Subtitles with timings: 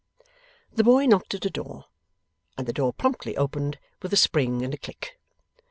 [0.73, 1.85] The boy knocked at a door,
[2.57, 5.19] and the door promptly opened with a spring and a click.